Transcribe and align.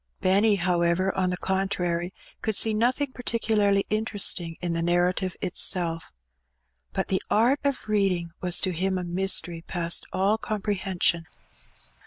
Benny, 0.19 0.55
however, 0.55 1.15
on 1.15 1.29
the 1.29 1.37
contrary, 1.37 2.11
could 2.41 2.55
see 2.55 2.73
nothing 2.73 3.11
particularly 3.11 3.85
interesting 3.91 4.57
in 4.59 4.73
the 4.73 4.81
narrative 4.81 5.35
itself. 5.41 6.11
But 6.91 7.09
the 7.09 7.21
art 7.29 7.59
of 7.63 7.87
reading 7.87 8.31
was 8.41 8.59
to 8.61 8.71
him 8.71 8.97
a 8.97 9.03
mystery 9.03 9.61
past 9.61 10.07
all 10.11 10.39
comprehension. 10.39 11.27